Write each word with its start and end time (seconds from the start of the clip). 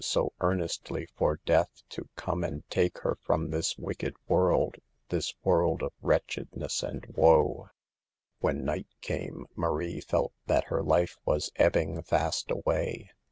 so 0.03 0.33
earnestly, 0.41 1.05
for 1.15 1.37
death 1.45 1.83
to 1.87 2.09
come 2.15 2.43
and 2.43 2.67
take 2.71 2.97
her 3.01 3.15
from 3.21 3.51
this 3.51 3.77
wicked 3.77 4.15
world, 4.27 4.77
this 5.09 5.35
world 5.43 5.83
of 5.83 5.93
wretchedness 6.01 6.81
and 6.81 7.05
woe. 7.13 7.69
When 8.39 8.65
night 8.65 8.87
came 9.01 9.45
Marie 9.55 10.01
felt 10.01 10.33
that 10.47 10.63
her 10.73 10.81
life 10.81 11.17
was 11.23 11.51
ebbing 11.57 12.01
fast 12.01 12.49
away. 12.49 13.11